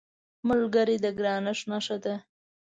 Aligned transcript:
ملګری 0.49 0.95
د 1.03 1.05
ګرانښت 1.17 1.63
نښه 1.71 1.97
ده 2.03 2.15